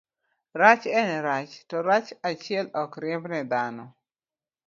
[0.61, 3.85] Rach en rach, to rach achiel ok riembne dhano.